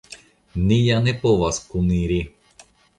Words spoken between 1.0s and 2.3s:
ne povas kuniri.